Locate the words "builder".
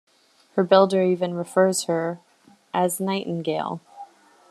0.63-1.03